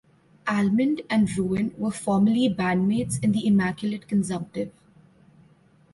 Almond 0.47 1.03
and 1.11 1.29
Ruin 1.37 1.75
were 1.77 1.91
formerly 1.91 2.49
bandmates 2.49 3.23
in 3.23 3.33
the 3.33 3.45
Immaculate 3.45 4.07
Consumptive. 4.07 4.71